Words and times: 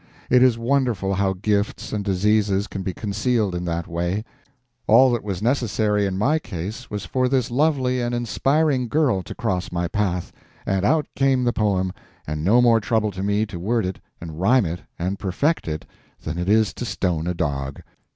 It 0.31 0.41
is 0.41 0.57
wonderful 0.57 1.13
how 1.13 1.33
gifts 1.33 1.93
and 1.93 2.03
diseases 2.03 2.65
can 2.65 2.81
be 2.81 2.91
concealed 2.91 3.53
in 3.53 3.65
that 3.65 3.87
way. 3.87 4.23
All 4.87 5.11
that 5.11 5.23
was 5.23 5.43
necessary 5.43 6.07
in 6.07 6.17
my 6.17 6.39
case 6.39 6.89
was 6.89 7.05
for 7.05 7.29
this 7.29 7.51
lovely 7.51 8.01
and 8.01 8.15
inspiring 8.15 8.87
girl 8.87 9.21
to 9.21 9.35
cross 9.35 9.71
my 9.71 9.87
path, 9.87 10.31
and 10.65 10.83
out 10.83 11.05
came 11.15 11.43
the 11.43 11.53
poem, 11.53 11.93
and 12.25 12.43
no 12.43 12.63
more 12.63 12.79
trouble 12.79 13.11
to 13.11 13.21
me 13.21 13.45
to 13.45 13.59
word 13.59 13.85
it 13.85 13.99
and 14.19 14.41
rhyme 14.41 14.65
it 14.65 14.81
and 14.97 15.19
perfect 15.19 15.67
it 15.67 15.85
than 16.23 16.39
it 16.39 16.49
is 16.49 16.73
to 16.73 16.83
stone 16.83 17.27
a 17.27 17.35
dog. 17.35 17.83